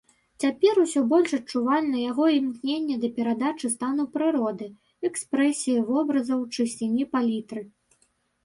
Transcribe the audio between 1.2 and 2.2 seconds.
адчувальна